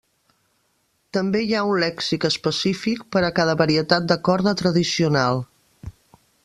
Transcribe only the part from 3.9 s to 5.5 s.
de corda tradicional.